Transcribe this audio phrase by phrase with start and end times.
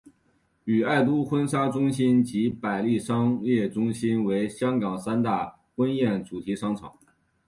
[0.63, 6.91] 与爱都婚纱中心及百利商业中心为香港三大婚宴主题商场。